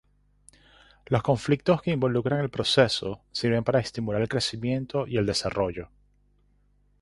[1.05, 5.89] Los conflictos que involucran el proceso sirven para estimular el crecimiento y el desarrollo.